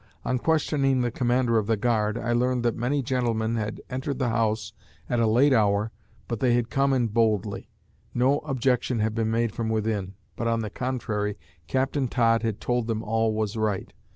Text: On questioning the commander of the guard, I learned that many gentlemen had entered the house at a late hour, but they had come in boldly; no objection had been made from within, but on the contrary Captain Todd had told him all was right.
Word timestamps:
On 0.25 0.39
questioning 0.39 1.01
the 1.01 1.11
commander 1.11 1.59
of 1.59 1.67
the 1.67 1.77
guard, 1.77 2.17
I 2.17 2.33
learned 2.33 2.63
that 2.65 2.73
many 2.75 3.03
gentlemen 3.03 3.55
had 3.57 3.81
entered 3.87 4.17
the 4.17 4.29
house 4.29 4.73
at 5.07 5.19
a 5.19 5.27
late 5.27 5.53
hour, 5.53 5.91
but 6.27 6.39
they 6.39 6.55
had 6.55 6.71
come 6.71 6.91
in 6.91 7.05
boldly; 7.09 7.69
no 8.11 8.39
objection 8.39 8.97
had 8.97 9.13
been 9.13 9.29
made 9.29 9.51
from 9.53 9.69
within, 9.69 10.15
but 10.35 10.47
on 10.47 10.61
the 10.61 10.71
contrary 10.71 11.37
Captain 11.67 12.07
Todd 12.07 12.41
had 12.41 12.59
told 12.59 12.89
him 12.89 13.03
all 13.03 13.31
was 13.35 13.55
right. 13.55 13.93